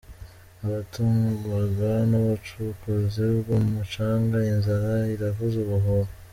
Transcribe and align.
Abatungwaga 0.65 1.91
n’ubucukuzi 2.09 3.23
bw’umucanga, 3.37 4.37
inzara 4.51 4.93
iravuza 5.13 5.57
ubuhuha 5.65 6.11